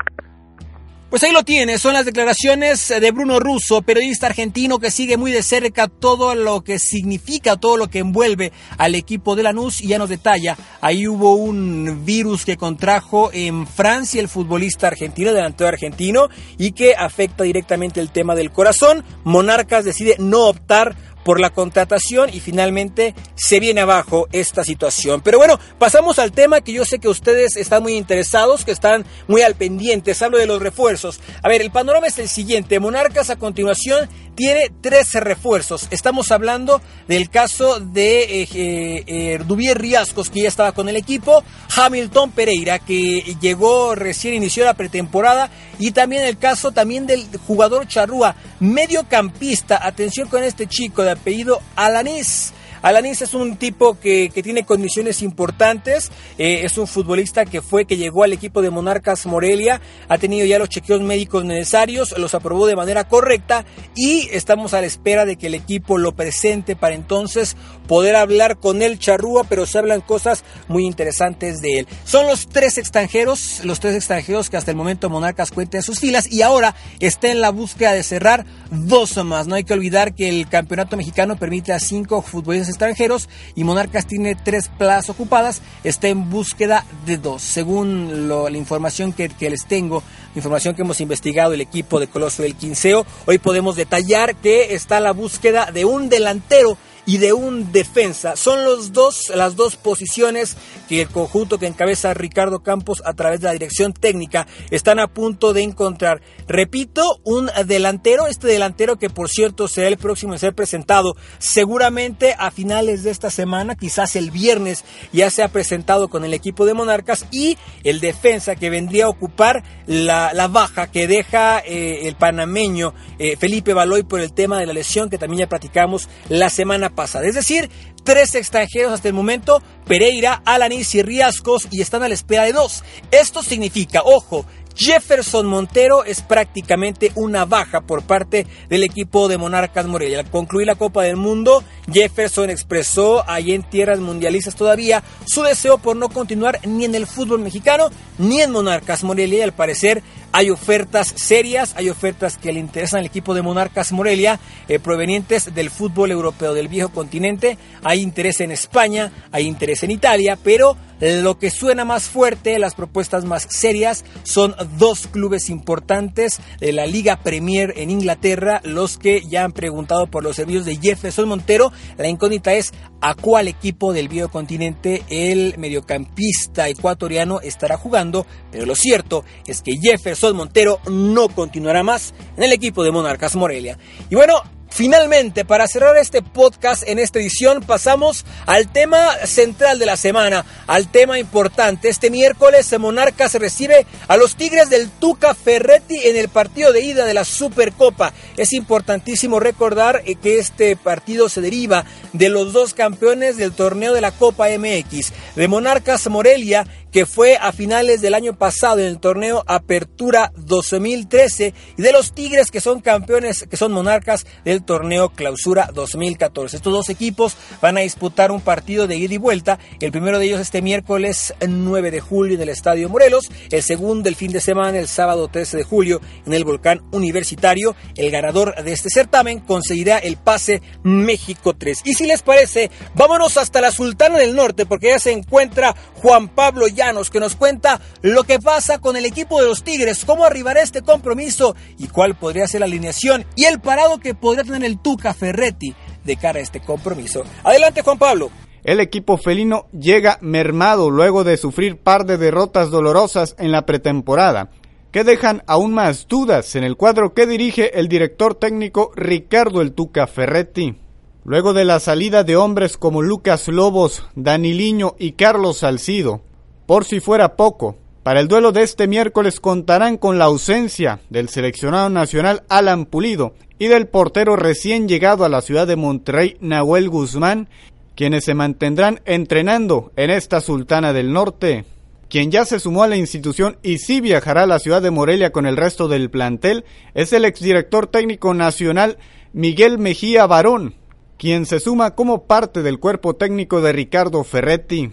Pues 1.12 1.24
ahí 1.24 1.34
lo 1.34 1.44
tiene, 1.44 1.78
son 1.78 1.94
las 1.94 2.06
declaraciones 2.06 2.88
de 2.88 3.12
Bruno 3.12 3.42
Russo, 3.42 3.82
periodista 3.82 4.28
argentino 4.28 4.80
que 4.80 4.92
sigue 4.92 5.18
muy 5.18 5.34
de 5.34 5.44
cerca 5.44 5.90
todo 5.90 6.36
lo 6.36 6.62
que 6.62 6.80
significa, 6.80 7.58
todo 7.58 7.76
lo 7.76 7.90
que 7.90 8.00
envuelve 8.00 8.54
al 8.78 8.96
equipo 8.96 9.36
de 9.36 9.44
Lanús 9.44 9.82
y 9.82 9.88
ya 9.88 9.98
nos 9.98 10.08
detalla, 10.08 10.56
ahí 10.80 11.10
hubo 11.10 11.36
un 11.36 12.06
virus 12.06 12.46
que 12.46 12.56
contrajo 12.56 13.30
en 13.34 13.68
Francia 13.68 14.22
el 14.22 14.30
futbolista 14.30 14.88
argentino, 14.88 15.34
delantero 15.34 15.68
argentino, 15.68 16.30
y 16.58 16.72
que 16.72 16.96
afecta 16.96 17.44
directamente 17.44 18.00
el 18.00 18.10
tema 18.10 18.34
del 18.34 18.54
corazón. 18.54 19.04
Monarcas 19.26 19.84
decide 19.84 20.16
no 20.18 20.48
optar 20.48 20.96
por 21.24 21.40
la 21.40 21.52
contratación 21.52 22.30
y 22.34 22.40
finalmente 22.40 23.16
se 23.36 23.60
viene 23.60 23.82
abajo 23.82 24.28
esta 24.32 24.64
situación. 24.64 25.22
Pero 25.22 25.38
bueno, 25.38 25.60
pasamos 25.78 26.20
al 26.20 26.32
tema 26.32 26.62
que 26.62 26.74
yo 26.74 26.86
sé 26.86 27.00
que 27.00 27.10
ustedes 27.10 27.58
están 27.58 27.84
muy 27.84 27.96
interesados, 27.96 28.66
que 28.66 28.72
están 28.72 29.06
muy 29.28 29.42
al 29.42 29.56
pendiente. 29.56 30.16
Hablo 30.22 30.38
de 30.38 30.46
los 30.46 30.62
refuerzos. 30.62 31.20
A 31.42 31.50
ver, 31.50 31.62
el 31.62 31.72
panorama 31.72 32.08
es 32.08 32.20
el 32.20 32.30
siguiente. 32.30 32.80
Monarcas 32.80 33.30
a 33.30 33.38
continuación 33.38 34.10
tiene 34.36 34.72
13 34.82 35.20
refuerzos. 35.20 35.88
Estamos 35.92 36.32
hablando 36.32 36.82
del 37.08 37.30
caso 37.30 37.80
de 37.80 38.42
eh, 38.42 39.04
eh, 39.08 39.74
Riascos, 39.76 40.30
que 40.30 40.42
ya 40.42 40.48
estaba 40.48 40.72
con 40.72 40.90
el 40.90 40.96
equipo, 40.96 41.44
Hamilton 41.76 42.32
Pereira, 42.32 42.80
que 42.80 43.36
llegó 43.40 43.96
recién 43.96 44.34
inició 44.34 44.66
la 44.66 44.74
pretemporada, 44.74 45.50
y 45.80 45.92
también 45.92 46.24
el 46.24 46.38
caso 46.38 46.72
también 46.72 47.08
del 47.08 47.28
jugador 47.46 47.88
Charrúa, 47.88 48.36
mediocampista. 48.60 49.86
Atención 49.86 50.28
con 50.28 50.44
este 50.44 50.68
chico 50.68 51.04
de 51.04 51.11
apellido 51.12 51.62
Alanis. 51.76 52.54
Alanis 52.82 53.22
es 53.22 53.34
un 53.34 53.58
tipo 53.58 54.00
que, 54.00 54.32
tiene 54.42 54.66
condiciones 54.66 55.22
importantes, 55.22 56.12
eh, 56.40 56.62
es 56.64 56.78
un 56.80 56.88
futbolista 56.88 57.46
que 57.46 57.62
fue, 57.62 57.86
que 57.86 57.98
llegó 57.98 58.24
al 58.24 58.34
equipo 58.34 58.62
de 58.62 58.72
Monarcas 58.72 59.28
Morelia, 59.28 59.82
ha 60.10 60.18
tenido 60.18 60.46
ya 60.48 60.58
los 60.58 60.70
chequeos 60.70 61.02
médicos 61.02 61.46
necesarios, 61.46 62.18
los 62.18 62.34
aprobó 62.34 62.66
de 62.66 62.76
manera 62.76 63.04
correcta 63.04 63.66
y 63.96 64.28
estamos 64.32 64.74
a 64.74 64.82
la 64.82 64.88
espera 64.88 65.26
de 65.26 65.36
que 65.36 65.48
el 65.48 65.54
equipo 65.54 66.00
lo 66.00 66.14
presente 66.14 66.76
para 66.76 66.96
entonces 66.96 67.56
poder 67.88 68.16
hablar 68.16 68.58
con 68.58 68.82
él 68.82 68.98
charrúa, 68.98 69.44
pero 69.44 69.68
se 69.68 69.78
hablan 69.78 70.02
cosas 70.02 70.44
muy 70.68 70.86
interesantes 70.86 71.62
de 71.62 71.80
él. 71.80 71.88
Son 72.04 72.26
los 72.26 72.48
tres 72.48 72.80
extranjeros, 72.80 73.64
los 73.64 73.80
tres 73.80 73.96
extranjeros 73.96 74.50
que 74.50 74.58
hasta 74.58 74.72
el 74.72 74.78
momento 74.78 75.10
Monarcas 75.10 75.52
cuenta 75.52 75.78
en 75.78 75.84
sus 75.84 76.00
filas 76.00 76.32
y 76.32 76.42
ahora 76.42 76.76
está 77.00 77.30
en 77.30 77.42
la 77.42 77.52
búsqueda 77.52 77.94
de 77.94 78.02
cerrar 78.02 78.46
dos 78.72 79.12
más. 79.24 79.48
No 79.48 79.56
hay 79.56 79.64
que 79.64 79.74
olvidar 79.74 80.16
que 80.16 80.30
el 80.30 80.48
campeonato 80.48 80.98
mexicano 80.98 81.36
permite 81.36 81.74
a 81.74 81.80
cinco 81.80 82.22
futbolistas 82.22 82.71
extranjeros 82.72 83.30
y 83.56 83.64
Monarcas 83.64 84.08
tiene 84.08 84.36
tres 84.36 84.70
plazas 84.70 85.10
ocupadas, 85.12 85.62
está 85.84 86.08
en 86.08 86.30
búsqueda 86.30 86.86
de 87.06 87.18
dos. 87.18 87.42
Según 87.42 88.28
la 88.28 88.58
información 88.58 89.14
que, 89.14 89.30
que, 89.30 89.50
les 89.50 89.66
tengo, 89.66 90.04
información 90.36 90.76
que 90.76 90.82
hemos 90.82 91.02
investigado 91.02 91.54
el 91.54 91.62
equipo 91.62 92.00
de 92.00 92.08
Coloso 92.08 92.44
del 92.44 92.56
Quinceo, 92.56 93.06
hoy 93.26 93.38
podemos 93.38 93.76
detallar 93.76 94.36
que 94.36 94.74
está 94.74 95.00
la 95.00 95.12
búsqueda 95.12 95.72
de 95.72 95.86
un 95.86 96.10
delantero 96.10 96.78
y 97.06 97.18
de 97.18 97.34
un 97.34 97.72
defensa. 97.72 98.36
Son 98.36 98.64
los 98.64 98.94
dos, 98.94 99.32
las 99.36 99.56
dos 99.56 99.76
posiciones 99.76 100.58
que 100.88 101.02
el 101.02 101.10
conjunto 101.10 101.58
que 101.58 101.68
encabeza 101.68 102.14
Ricardo 102.14 102.62
Campos 102.62 103.02
a 103.06 103.14
través 103.14 103.42
de 103.42 103.48
la 103.48 103.54
dirección 103.54 103.94
técnica 103.94 104.48
están 104.70 105.00
a 105.00 105.08
punto 105.08 105.54
de 105.54 105.64
encontrar. 105.64 106.22
Repito, 106.48 107.20
un 107.24 107.50
delantero, 107.66 108.28
este 108.28 108.48
delantero 108.48 108.98
que 108.98 109.10
por 109.10 109.30
cierto 109.30 109.68
será 109.68 109.88
el 109.88 109.98
próximo 109.98 110.34
en 110.34 110.40
ser 110.40 110.54
presentado 110.54 111.16
seguramente 111.40 112.36
a 112.38 112.52
finales 112.52 113.04
de 113.04 113.12
esta 113.12 113.30
semana, 113.30 113.76
quizás 113.76 114.16
el 114.16 114.32
viernes 114.32 114.84
ya 115.12 115.30
se 115.30 115.44
ha 115.44 115.48
presentado 115.48 116.10
con 116.10 116.26
el 116.26 116.34
equipo 116.34 116.66
de 116.66 116.74
Monarcas 116.74 117.26
y 117.32 117.58
el 117.84 118.00
defensa 118.00 118.56
que 118.56 118.70
vendría 118.70 119.06
a 119.06 119.10
ocupar 119.10 119.64
la, 119.88 120.32
baja 120.52 120.92
que 120.92 121.08
deja 121.08 121.60
eh, 121.60 122.08
el 122.08 122.16
panameño 122.16 122.94
eh, 123.20 123.38
Felipe 123.38 123.74
Baloy 123.74 124.04
por 124.04 124.20
el 124.20 124.34
tema 124.34 124.60
de 124.60 124.66
la 124.66 124.74
lesión 124.74 125.10
que 125.10 125.18
también 125.18 125.42
ya 125.42 125.50
platicamos 125.50 126.10
la 126.30 126.50
semana 126.50 126.90
pasada. 126.90 127.01
Es 127.04 127.36
decir, 127.36 127.70
tres 128.04 128.36
extranjeros 128.36 128.92
hasta 128.94 129.08
el 129.08 129.14
momento, 129.14 129.62
Pereira, 129.86 130.42
Alanis 130.46 130.96
y 130.96 131.02
Riascos, 131.02 131.68
y 131.72 131.82
están 131.82 132.04
a 132.04 132.08
la 132.08 132.14
espera 132.14 132.44
de 132.44 132.54
dos. 132.54 132.84
Esto 133.12 133.44
significa, 133.44 134.02
ojo, 134.04 134.46
Jefferson 134.76 135.46
Montero 135.46 136.04
es 136.04 136.22
prácticamente 136.22 137.12
una 137.16 137.46
baja 137.46 137.82
por 137.82 138.04
parte 138.04 138.48
del 138.70 138.84
equipo 138.84 139.28
de 139.28 139.38
Monarcas 139.38 139.86
Morelia. 139.86 140.20
Al 140.20 140.30
concluir 140.30 140.68
la 140.68 140.76
Copa 140.76 141.04
del 141.04 141.18
Mundo, 141.18 141.64
Jefferson 141.92 142.50
expresó 142.50 143.30
ahí 143.30 143.52
en 143.54 143.64
tierras 143.64 144.00
mundialistas 144.00 144.56
todavía 144.56 145.04
su 145.26 145.44
deseo 145.44 145.78
por 145.78 145.96
no 145.96 146.10
continuar 146.10 146.60
ni 146.66 146.86
en 146.86 146.96
el 146.96 147.08
fútbol 147.08 147.40
mexicano 147.40 147.90
ni 148.18 148.42
en 148.42 148.52
Monarcas 148.52 149.04
Morelia 149.04 149.44
al 149.44 149.54
parecer 149.54 150.04
hay 150.32 150.50
ofertas 150.50 151.14
serias, 151.16 151.74
hay 151.76 151.90
ofertas 151.90 152.38
que 152.38 152.52
le 152.52 152.60
interesan 152.60 153.00
al 153.00 153.06
equipo 153.06 153.34
de 153.34 153.42
Monarcas 153.42 153.92
Morelia, 153.92 154.40
eh, 154.68 154.80
provenientes 154.80 155.54
del 155.54 155.70
fútbol 155.70 156.12
europeo 156.12 156.54
del 156.54 156.68
viejo 156.68 156.90
continente. 156.90 157.58
Hay 157.84 158.02
interés 158.02 158.42
en 158.42 158.52
España, 158.52 159.12
hay 159.32 159.48
interés 159.48 159.84
en 159.84 159.92
Italia, 159.92 160.38
pero 160.42 160.78
lo 161.02 161.40
que 161.40 161.50
suena 161.50 161.84
más 161.84 162.04
fuerte, 162.04 162.60
las 162.60 162.76
propuestas 162.76 163.26
más 163.26 163.48
serias, 163.50 164.06
son 164.22 164.56
dos 164.78 165.08
clubes 165.08 165.50
importantes 165.50 166.40
de 166.60 166.74
la 166.74 166.86
Liga 166.86 167.18
Premier 167.24 167.74
en 167.78 167.90
Inglaterra, 167.90 168.62
los 168.64 169.00
que 169.00 169.24
ya 169.28 169.44
han 169.44 169.52
preguntado 169.52 170.06
por 170.06 170.24
los 170.24 170.36
servicios 170.36 170.66
de 170.66 170.78
Jefferson 170.78 171.28
Montero. 171.28 171.72
La 171.98 172.08
incógnita 172.08 172.54
es 172.54 172.72
a 173.02 173.16
cuál 173.16 173.48
equipo 173.48 173.94
del 173.94 174.08
viejo 174.08 174.30
continente 174.30 175.04
el 175.10 175.56
mediocampista 175.58 176.70
ecuatoriano 176.70 177.42
estará 177.42 177.76
jugando, 177.78 178.26
pero 178.52 178.66
lo 178.66 178.76
cierto 178.76 179.26
es 179.48 179.62
que 179.62 179.78
Jefferson 179.82 180.36
Montero 180.36 180.80
no 180.90 181.28
continuará 181.30 181.84
más 181.84 182.14
en 182.38 182.44
el 182.44 182.54
equipo 182.54 182.84
de 182.84 182.92
Monarcas 182.92 183.36
Morelia. 183.36 183.78
Y 184.10 184.16
bueno, 184.16 184.42
Finalmente, 184.74 185.44
para 185.44 185.68
cerrar 185.68 185.98
este 185.98 186.22
podcast 186.22 186.88
en 186.88 186.98
esta 186.98 187.20
edición, 187.20 187.62
pasamos 187.62 188.26
al 188.46 188.72
tema 188.72 189.12
central 189.26 189.80
de 189.80 189.86
la 189.86 189.98
semana, 189.98 190.46
al 190.66 190.90
tema 190.90 191.20
importante. 191.20 191.90
Este 191.90 192.10
miércoles, 192.10 192.74
Monarcas 192.80 193.34
recibe 193.36 193.86
a 194.08 194.16
los 194.16 194.38
Tigres 194.38 194.70
del 194.70 194.90
Tuca 194.90 195.36
Ferretti 195.36 196.00
en 196.06 196.16
el 196.16 196.30
partido 196.30 196.72
de 196.72 196.86
ida 196.86 197.04
de 197.06 197.14
la 197.14 197.26
Supercopa. 197.26 198.14
Es 198.38 198.54
importantísimo 198.54 199.42
recordar 199.42 200.04
eh, 200.06 200.16
que 200.16 200.40
este 200.40 200.78
partido 200.78 201.28
se 201.28 201.42
deriva 201.42 201.84
de 202.14 202.30
los 202.30 202.54
dos 202.54 202.74
campeones 202.74 203.36
del 203.36 203.52
torneo 203.52 203.94
de 203.94 204.00
la 204.00 204.12
Copa 204.12 204.48
MX, 204.58 205.12
de 205.36 205.48
Monarcas 205.50 206.10
Morelia 206.10 206.66
que 206.92 207.06
fue 207.06 207.38
a 207.38 207.52
finales 207.52 208.02
del 208.02 208.14
año 208.14 208.38
pasado 208.38 208.80
en 208.80 208.88
el 208.88 209.00
torneo 209.00 209.44
Apertura 209.48 210.32
2013 210.36 211.54
y 211.78 211.82
de 211.82 211.92
los 211.92 212.14
Tigres 212.14 212.52
que 212.52 212.62
son 212.62 212.82
campeones, 212.82 213.48
que 213.50 213.58
son 213.58 213.72
monarcas 213.72 214.26
del 214.44 214.64
torneo 214.64 215.10
Clausura 215.10 215.70
2014. 215.74 216.58
Estos 216.58 216.74
dos 216.74 216.90
equipos 216.90 217.36
van 217.62 217.78
a 217.78 217.82
disputar 217.82 218.32
un 218.32 218.42
partido 218.42 218.88
de 218.88 218.98
ida 218.98 219.14
y 219.14 219.18
vuelta, 219.18 219.60
el 219.80 219.92
primero 219.92 220.20
de 220.20 220.26
ellos 220.26 220.42
este 220.42 220.62
miércoles 220.62 221.34
9 221.46 221.92
de 221.92 222.02
julio 222.02 222.36
en 222.36 222.42
el 222.42 222.50
Estadio 222.50 222.90
Morelos, 222.90 223.32
el 223.50 223.64
segundo 223.64 224.10
el 224.10 224.16
fin 224.16 224.32
de 224.32 224.42
semana 224.42 224.78
el 224.78 224.88
sábado 224.88 225.28
13 225.28 225.58
de 225.58 225.64
julio 225.64 226.02
en 226.26 226.34
el 226.34 226.44
Volcán 226.44 226.82
Universitario. 226.92 227.76
El 227.96 228.12
ganador 228.12 228.62
de 228.64 228.74
este 228.74 228.90
certamen 228.90 229.40
conseguirá 229.40 229.98
el 229.98 230.18
pase 230.18 230.62
México 230.84 231.56
3. 231.56 231.82
Y 231.86 231.94
si 231.94 232.06
les 232.06 232.22
parece, 232.22 232.70
vámonos 232.96 233.38
hasta 233.38 233.62
la 233.62 233.72
Sultana 233.72 234.18
del 234.18 234.36
Norte 234.36 234.66
porque 234.66 234.90
ya 234.90 235.00
se 235.00 235.12
encuentra 235.12 235.76
Juan 236.02 236.28
Pablo 236.28 236.68
que 237.12 237.20
nos 237.20 237.36
cuenta 237.36 237.80
lo 238.02 238.24
que 238.24 238.40
pasa 238.40 238.80
con 238.80 238.96
el 238.96 239.06
equipo 239.06 239.40
de 239.40 239.48
los 239.48 239.64
Tigres, 239.64 240.04
cómo 240.04 240.26
arribará 240.26 240.64
este 240.64 240.82
compromiso 240.82 241.56
y 241.78 241.88
cuál 241.88 242.16
podría 242.16 242.48
ser 242.48 242.62
la 242.62 242.66
alineación 242.66 243.24
y 243.36 243.46
el 243.46 243.60
parado 243.60 244.00
que 244.00 244.16
podría 244.16 244.44
tener 244.44 244.64
el 244.64 244.80
Tuca 244.80 245.14
Ferretti 245.14 245.76
de 246.04 246.16
cara 246.18 246.40
a 246.40 246.42
este 246.42 246.60
compromiso. 246.60 247.24
Adelante 247.44 247.84
Juan 247.84 248.00
Pablo. 248.00 248.32
El 248.64 248.80
equipo 248.80 249.18
felino 249.18 249.68
llega 249.72 250.18
mermado 250.22 250.90
luego 250.90 251.24
de 251.24 251.38
sufrir 251.38 251.78
par 251.78 252.06
de 252.06 252.18
derrotas 252.18 252.72
dolorosas 252.72 253.36
en 253.38 253.52
la 253.52 253.68
pretemporada, 253.68 254.50
que 254.92 255.04
dejan 255.04 255.44
aún 255.46 255.74
más 255.74 256.08
dudas 256.08 256.56
en 256.56 256.64
el 256.64 256.78
cuadro 256.78 257.14
que 257.14 257.28
dirige 257.28 257.80
el 257.80 257.88
director 257.88 258.34
técnico 258.34 258.92
Ricardo 258.96 259.62
El 259.62 259.74
Tuca 259.74 260.08
Ferretti. 260.08 260.78
Luego 261.24 261.54
de 261.54 261.66
la 261.66 261.80
salida 261.80 262.24
de 262.24 262.38
hombres 262.38 262.78
como 262.78 263.04
Lucas 263.04 263.48
Lobos, 263.48 264.04
Daniliño 264.16 264.96
y 264.98 265.12
Carlos 265.12 265.60
Salcido, 265.60 266.22
por 266.66 266.86
si 266.86 267.00
fuera 267.00 267.36
poco, 267.36 267.78
para 268.04 268.20
el 268.20 268.28
duelo 268.28 268.52
de 268.52 268.64
este 268.64 268.88
miércoles 268.88 269.40
contarán 269.40 269.98
con 269.98 270.18
la 270.18 270.26
ausencia 270.26 271.00
del 271.12 271.30
seleccionado 271.30 271.90
nacional 271.90 272.44
Alan 272.50 272.86
Pulido 272.86 273.36
y 273.60 273.68
del 273.68 273.88
portero 273.88 274.36
recién 274.36 274.88
llegado 274.88 275.24
a 275.24 275.30
la 275.30 275.42
ciudad 275.42 275.68
de 275.68 275.76
Monterrey 275.76 276.36
Nahuel 276.40 276.90
Guzmán, 276.90 277.48
quienes 277.96 278.26
se 278.26 278.34
mantendrán 278.34 279.02
entrenando 279.06 279.92
en 279.96 280.10
esta 280.10 280.42
Sultana 280.42 280.94
del 280.94 281.14
Norte. 281.14 281.66
Quien 282.10 282.32
ya 282.32 282.44
se 282.44 282.60
sumó 282.60 282.82
a 282.82 282.88
la 282.88 282.98
institución 282.98 283.58
y 283.62 283.78
sí 283.78 284.02
viajará 284.02 284.44
a 284.44 284.48
la 284.48 284.58
ciudad 284.58 284.82
de 284.82 284.90
Morelia 284.90 285.32
con 285.32 285.46
el 285.46 285.56
resto 285.56 285.88
del 285.88 286.10
plantel 286.10 286.66
es 286.96 287.14
el 287.14 287.24
exdirector 287.24 287.86
técnico 287.86 288.34
nacional 288.34 288.98
Miguel 289.32 289.78
Mejía 289.78 290.26
Barón, 290.26 290.74
quien 291.18 291.46
se 291.46 291.60
suma 291.60 291.94
como 291.94 292.24
parte 292.24 292.64
del 292.64 292.80
cuerpo 292.80 293.16
técnico 293.16 293.62
de 293.62 293.74
Ricardo 293.74 294.24
Ferretti. 294.24 294.92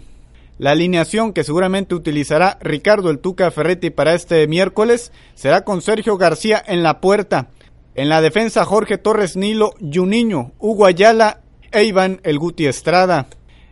La 0.59 0.71
alineación 0.71 1.31
que 1.31 1.45
seguramente 1.45 1.95
utilizará 1.95 2.57
Ricardo 2.59 3.09
el 3.09 3.19
Tuca 3.19 3.49
Ferretti 3.49 3.91
para 3.91 4.13
este 4.13 4.45
miércoles 4.45 5.13
será 5.33 5.63
con 5.63 5.81
Sergio 5.81 6.17
García 6.17 6.61
en 6.67 6.83
la 6.83 6.99
puerta. 6.99 7.47
En 7.95 8.09
la 8.09 8.19
defensa 8.19 8.65
Jorge 8.65 8.97
Torres 8.97 9.37
Nilo, 9.37 9.71
Juninho, 9.79 10.51
Hugo 10.59 10.85
Ayala 10.85 11.39
e 11.71 11.85
Iván 11.85 12.19
El 12.23 12.39
Guti 12.39 12.67
Estrada. 12.67 13.27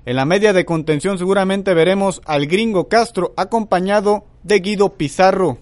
En 0.06 0.16
la 0.16 0.24
media 0.24 0.54
de 0.54 0.64
contención 0.64 1.18
seguramente 1.18 1.74
veremos 1.74 2.22
al 2.24 2.48
gringo 2.48 2.88
Castro 2.88 3.34
acompañado 3.36 4.24
de 4.44 4.60
Guido 4.62 4.94
Pizarro. 4.94 5.58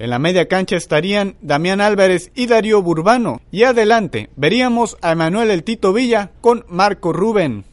En 0.00 0.10
la 0.10 0.18
media 0.18 0.48
cancha 0.48 0.74
estarían 0.74 1.36
Damián 1.40 1.80
Álvarez 1.80 2.32
y 2.34 2.48
Darío 2.48 2.82
Burbano. 2.82 3.40
Y 3.52 3.62
adelante 3.62 4.28
veríamos 4.34 4.96
a 5.02 5.12
Emanuel 5.12 5.52
El 5.52 5.62
Tito 5.62 5.92
Villa 5.92 6.32
con 6.40 6.64
Marco 6.68 7.12
Rubén. 7.12 7.64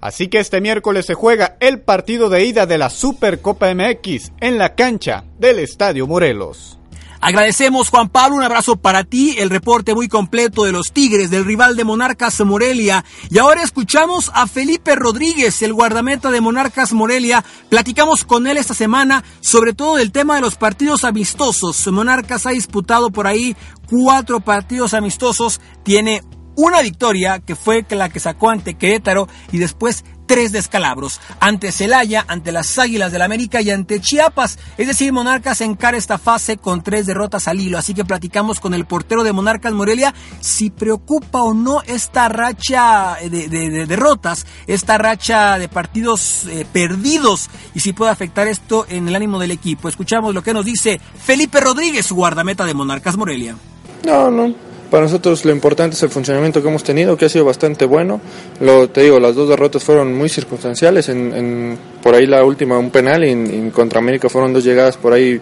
Así 0.00 0.28
que 0.28 0.38
este 0.38 0.60
miércoles 0.60 1.06
se 1.06 1.14
juega 1.14 1.56
el 1.60 1.80
partido 1.80 2.30
de 2.30 2.44
ida 2.44 2.66
de 2.66 2.78
la 2.78 2.90
Supercopa 2.90 3.74
MX 3.74 4.32
en 4.40 4.58
la 4.58 4.74
cancha 4.74 5.24
del 5.38 5.58
Estadio 5.58 6.06
Morelos. 6.06 6.80
Agradecemos 7.22 7.90
Juan 7.90 8.08
Pablo, 8.08 8.36
un 8.36 8.42
abrazo 8.42 8.76
para 8.76 9.04
ti, 9.04 9.34
el 9.38 9.50
reporte 9.50 9.94
muy 9.94 10.08
completo 10.08 10.64
de 10.64 10.72
los 10.72 10.92
Tigres, 10.92 11.30
del 11.30 11.44
rival 11.44 11.76
de 11.76 11.84
Monarcas 11.84 12.40
Morelia. 12.40 13.04
Y 13.28 13.36
ahora 13.36 13.62
escuchamos 13.62 14.30
a 14.32 14.46
Felipe 14.46 14.94
Rodríguez, 14.94 15.60
el 15.60 15.74
guardameta 15.74 16.30
de 16.30 16.40
Monarcas 16.40 16.94
Morelia. 16.94 17.44
Platicamos 17.68 18.24
con 18.24 18.46
él 18.46 18.56
esta 18.56 18.72
semana 18.72 19.22
sobre 19.40 19.74
todo 19.74 19.98
el 19.98 20.12
tema 20.12 20.36
de 20.36 20.40
los 20.40 20.56
partidos 20.56 21.04
amistosos. 21.04 21.86
Monarcas 21.88 22.46
ha 22.46 22.50
disputado 22.50 23.10
por 23.10 23.26
ahí 23.26 23.54
cuatro 23.86 24.40
partidos 24.40 24.94
amistosos, 24.94 25.60
tiene 25.82 26.22
una 26.60 26.82
victoria 26.82 27.40
que 27.40 27.56
fue 27.56 27.84
la 27.90 28.08
que 28.08 28.20
sacó 28.20 28.50
ante 28.50 28.74
Querétaro 28.74 29.28
y 29.52 29.58
después 29.58 30.04
tres 30.30 30.52
descalabros, 30.52 31.20
ante 31.40 31.72
Celaya, 31.72 32.24
ante 32.28 32.52
las 32.52 32.78
Águilas 32.78 33.10
del 33.10 33.18
la 33.18 33.24
América 33.24 33.62
y 33.62 33.70
ante 33.70 34.00
Chiapas. 34.00 34.60
Es 34.78 34.86
decir, 34.86 35.12
Monarcas 35.12 35.60
encara 35.60 35.96
esta 35.96 36.18
fase 36.18 36.56
con 36.56 36.84
tres 36.84 37.06
derrotas 37.06 37.48
al 37.48 37.58
hilo. 37.58 37.78
Así 37.78 37.94
que 37.94 38.04
platicamos 38.04 38.60
con 38.60 38.72
el 38.72 38.84
portero 38.84 39.24
de 39.24 39.32
Monarcas 39.32 39.72
Morelia 39.72 40.14
si 40.38 40.70
preocupa 40.70 41.42
o 41.42 41.52
no 41.52 41.82
esta 41.82 42.28
racha 42.28 43.16
de, 43.28 43.48
derrotas, 43.88 44.46
esta 44.68 44.98
racha 44.98 45.58
de 45.58 45.68
partidos 45.68 46.46
eh, 46.46 46.64
perdidos 46.72 47.50
y 47.74 47.80
si 47.80 47.92
puede 47.92 48.12
afectar 48.12 48.46
esto 48.46 48.86
en 48.88 49.08
el 49.08 49.16
ánimo 49.16 49.40
del 49.40 49.50
equipo. 49.50 49.88
Escuchamos 49.88 50.32
lo 50.32 50.44
que 50.44 50.54
nos 50.54 50.64
dice 50.64 51.00
Felipe 51.24 51.58
Rodríguez, 51.58 52.12
guardameta 52.12 52.64
de 52.64 52.74
Monarcas 52.74 53.16
Morelia. 53.16 53.56
No, 54.04 54.30
no, 54.30 54.54
para 54.90 55.04
nosotros 55.04 55.44
lo 55.44 55.52
importante 55.52 55.94
es 55.94 56.02
el 56.02 56.10
funcionamiento 56.10 56.62
que 56.62 56.68
hemos 56.68 56.82
tenido, 56.82 57.16
que 57.16 57.26
ha 57.26 57.28
sido 57.28 57.44
bastante 57.44 57.84
bueno. 57.84 58.20
Lo, 58.60 58.88
te 58.90 59.02
digo, 59.02 59.20
las 59.20 59.34
dos 59.34 59.48
derrotas 59.48 59.84
fueron 59.84 60.16
muy 60.16 60.28
circunstanciales. 60.28 61.08
En, 61.08 61.78
por 62.02 62.14
ahí 62.14 62.26
la 62.26 62.44
última 62.44 62.78
un 62.78 62.90
penal 62.90 63.24
y 63.24 63.30
en, 63.30 63.70
contra 63.70 64.00
América 64.00 64.28
fueron 64.28 64.52
dos 64.52 64.64
llegadas 64.64 64.96
por 64.96 65.12
ahí 65.12 65.40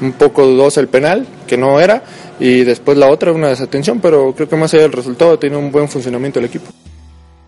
un 0.00 0.12
poco 0.12 0.46
dudosa 0.46 0.80
el 0.80 0.88
penal, 0.88 1.26
que 1.46 1.56
no 1.56 1.80
era. 1.80 2.02
Y 2.40 2.64
después 2.64 2.98
la 2.98 3.08
otra 3.08 3.32
una 3.32 3.48
desatención, 3.48 4.00
pero 4.00 4.34
creo 4.34 4.48
que 4.48 4.56
más 4.56 4.72
allá 4.74 4.82
del 4.82 4.92
resultado 4.92 5.38
tiene 5.38 5.56
un 5.56 5.70
buen 5.70 5.88
funcionamiento 5.88 6.38
el 6.38 6.46
equipo. 6.46 6.66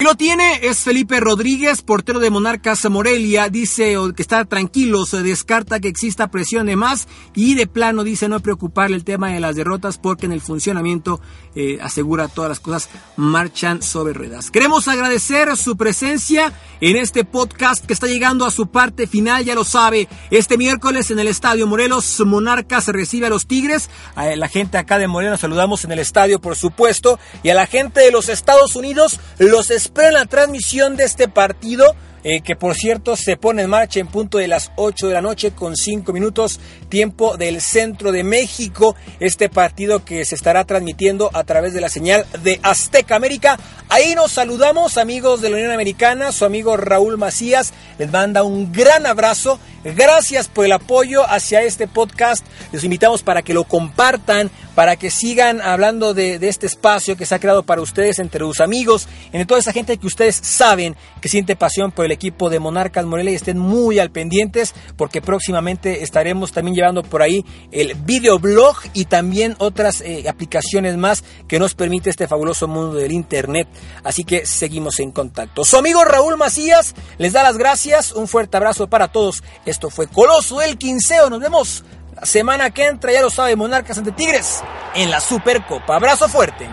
Lo 0.01 0.15
tiene 0.15 0.61
es 0.63 0.79
Felipe 0.79 1.21
Rodríguez, 1.21 1.83
portero 1.83 2.21
de 2.21 2.31
Monarcas 2.31 2.89
Morelia. 2.89 3.51
Dice 3.51 3.97
que 4.17 4.23
está 4.23 4.47
tranquilo, 4.47 5.05
se 5.05 5.23
descarta 5.23 5.79
que 5.79 5.89
exista 5.89 6.31
presión 6.31 6.69
de 6.69 6.75
más 6.75 7.07
y 7.35 7.55
de 7.55 7.67
plano 7.67 8.03
dice 8.03 8.27
no 8.27 8.41
preocuparle 8.41 8.97
el 8.97 9.05
tema 9.05 9.29
de 9.29 9.41
las 9.41 9.57
derrotas 9.57 9.99
porque 9.99 10.25
en 10.25 10.33
el 10.33 10.41
funcionamiento 10.41 11.21
eh, 11.55 11.79
asegura 11.83 12.29
todas 12.29 12.49
las 12.49 12.61
cosas 12.61 12.89
marchan 13.17 13.83
sobre 13.83 14.15
ruedas. 14.15 14.51
Queremos 14.51 14.89
agradecer 14.89 15.55
su 15.59 15.77
presencia 15.77 16.55
en 16.81 16.97
este 16.97 17.25
podcast 17.25 17.85
que 17.85 17.93
está 17.93 18.07
llegando 18.07 18.47
a 18.47 18.51
su 18.51 18.69
parte 18.69 19.07
final, 19.07 19.45
ya 19.45 19.55
lo 19.55 19.65
sabe. 19.65 20.09
Este 20.31 20.57
miércoles 20.57 21.11
en 21.11 21.19
el 21.19 21.29
Estadio 21.29 21.67
Morelos, 21.67 22.21
Monarcas 22.25 22.87
recibe 22.89 23.27
a 23.27 23.31
los 23.31 23.47
Tigres. 23.47 23.91
A 24.15 24.35
la 24.37 24.49
gente 24.49 24.79
acá 24.79 24.99
de 24.99 25.09
Morelos 25.09 25.41
saludamos 25.41 25.85
en 25.85 25.93
el 25.93 25.99
estadio, 25.99 26.41
por 26.41 26.57
supuesto. 26.57 27.19
Y 27.43 27.51
a 27.51 27.55
la 27.55 27.67
gente 27.67 28.01
de 28.01 28.13
los 28.13 28.31
Estados 28.31 28.77
Unidos 28.77 29.21
los 29.39 29.71
espera 29.91 30.13
la 30.13 30.27
transmisión 30.27 30.95
de 30.95 31.03
este 31.03 31.27
partido 31.27 31.97
eh, 32.23 32.43
que 32.43 32.55
por 32.55 32.77
cierto 32.77 33.17
se 33.17 33.37
pone 33.37 33.63
en 33.63 33.71
marcha 33.71 33.99
en 33.99 34.07
punto 34.07 34.39
de 34.39 34.47
las 34.47 34.71
8 34.77 35.09
de 35.09 35.15
la 35.15 35.23
noche 35.23 35.53
con 35.53 35.75
5 35.75 36.13
minutos 36.13 36.61
tiempo 36.89 37.37
del 37.37 37.61
centro 37.63 38.13
de 38.13 38.23
México. 38.23 38.95
Este 39.21 39.49
partido 39.49 40.05
que 40.05 40.25
se 40.25 40.35
estará 40.35 40.65
transmitiendo 40.65 41.31
a 41.33 41.45
través 41.45 41.73
de 41.73 41.81
la 41.81 41.89
señal 41.89 42.27
de 42.43 42.61
Azteca 42.63 43.17
América. 43.17 43.59
Ahí 43.89 44.15
nos 44.15 44.33
saludamos 44.33 44.99
amigos 44.99 45.41
de 45.41 45.49
la 45.49 45.57
Unión 45.57 45.73
Americana, 45.73 46.31
su 46.31 46.45
amigo 46.45 46.77
Raúl 46.77 47.17
Macías 47.17 47.73
les 47.99 48.11
manda 48.13 48.43
un 48.43 48.71
gran 48.71 49.07
abrazo. 49.07 49.59
Gracias 49.83 50.47
por 50.49 50.67
el 50.67 50.73
apoyo 50.73 51.25
hacia 51.27 51.63
este 51.63 51.89
podcast. 51.89 52.45
Les 52.71 52.85
invitamos 52.85 53.23
para 53.23 53.41
que 53.41 53.55
lo 53.55 53.65
compartan, 53.65 54.51
para 54.75 54.97
que 54.97 55.11
sigan 55.11 55.63
hablando 55.63 56.13
de, 56.13 56.35
este 56.49 56.67
espacio 56.67 57.17
que 57.17 57.25
se 57.25 57.35
ha 57.35 57.39
creado 57.39 57.63
para 57.63 57.81
ustedes 57.81 58.19
entre 58.19 58.41
sus 58.41 58.61
amigos, 58.61 59.09
entre 59.27 59.47
toda 59.47 59.61
esa 59.61 59.73
gente 59.73 59.97
que 59.97 60.07
ustedes 60.07 60.37
saben 60.37 60.97
que 61.23 61.31
siente 61.31 61.57
pasión 61.57 61.93
por 61.93 62.05
el 62.05 62.13
equipo 62.13 62.51
de 62.51 62.61
Monarcas 62.61 63.07
Morelia 63.07 63.33
y 63.33 63.37
estén 63.37 63.59
muy 63.59 63.99
al 63.99 64.11
pendientes 64.11 64.75
porque 64.97 65.23
próximamente 65.23 66.03
estaremos 66.03 66.53
también 66.53 66.75
llevando 66.75 67.03
por 67.03 67.23
ahí 67.23 67.45
el 67.73 67.95
videoblog 67.95 68.77
y 68.93 69.07
también 69.07 69.57
otras 69.59 70.03
eh, 70.03 70.29
aplicaciones 70.29 70.99
más 70.99 71.25
que 71.49 71.59
nos 71.59 71.75
permite 71.75 72.11
este 72.11 72.29
fabuloso 72.29 72.69
mundo 72.69 72.97
del 72.97 73.13
internet. 73.13 73.67
Así 74.05 74.25
que 74.25 74.45
seguimos 74.45 75.01
en 75.01 75.11
contacto. 75.11 75.65
Su 75.65 75.79
amigo 75.79 76.05
Raúl 76.05 76.37
Macías 76.37 76.95
les 77.19 77.33
da 77.33 77.43
las 77.43 77.57
gracias. 77.57 78.13
Un 78.13 78.29
fuerte 78.29 78.59
abrazo 78.59 78.89
para 78.89 79.09
todos. 79.09 79.43
Esto 79.71 79.89
fue 79.89 80.09
Coloso 80.09 80.59
del 80.59 80.77
Quinceo. 80.77 81.31
Nos 81.31 81.39
vemos 81.39 81.85
la 82.17 82.27
semana 82.27 82.71
que 82.71 82.87
entra, 82.87 83.13
ya 83.13 83.23
lo 83.23 83.31
sabe, 83.31 83.55
Monarcas 83.55 83.99
ante 83.99 84.11
Tigres 84.11 84.65
en 84.97 85.13
la 85.13 85.21
Supercopa. 85.21 85.95
Abrazo 85.95 86.29
fuerte. 86.29 86.69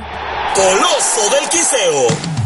Coloso 0.55 1.29
del 1.35 1.47
Quinceo. 1.47 2.36